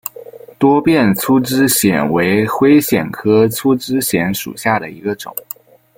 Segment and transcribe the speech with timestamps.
[0.57, 5.31] 多变粗枝藓为灰藓科粗枝藓属下的一个种。